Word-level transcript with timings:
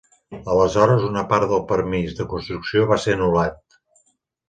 Aleshores 0.53 1.03
una 1.09 1.23
part 1.35 1.47
del 1.53 1.63
permís 1.73 2.19
de 2.23 2.29
construcció 2.35 2.91
va 2.95 3.01
ser 3.07 3.19
anul·lat. 3.19 3.65